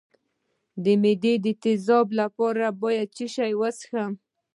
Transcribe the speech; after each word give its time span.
د 0.83 0.85
معدې 1.01 1.33
د 1.45 1.47
تیزابیت 1.63 2.17
لپاره 2.21 2.65
باید 2.81 3.07
څه 3.17 3.25
شی 3.35 3.51
وڅښم؟ 3.59 4.11